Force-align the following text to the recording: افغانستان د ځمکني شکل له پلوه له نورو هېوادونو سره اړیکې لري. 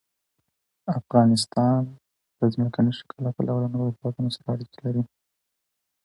افغانستان 0.99 1.81
د 2.37 2.39
ځمکني 2.53 2.91
شکل 2.99 3.17
له 3.25 3.31
پلوه 3.35 3.57
له 3.63 3.67
نورو 3.73 3.93
هېوادونو 3.97 4.29
سره 4.35 4.47
اړیکې 4.55 4.79
لري. 4.85 5.03